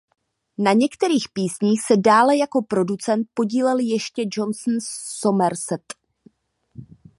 Na 0.57 0.73
některých 0.73 1.25
písních 1.33 1.81
se 1.81 1.97
dále 1.97 2.37
jako 2.37 2.61
producent 2.69 3.27
podílel 3.33 3.79
ještě 3.79 4.23
Johnson 4.27 4.73
Somerset. 5.03 5.93